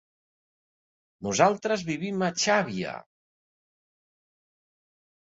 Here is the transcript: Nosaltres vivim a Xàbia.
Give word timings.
Nosaltres 1.25 1.83
vivim 1.89 2.23
a 2.27 2.29
Xàbia. 2.43 2.93